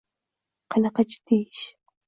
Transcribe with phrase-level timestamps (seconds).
[0.71, 1.65] Qanaqa jiddiy ish?!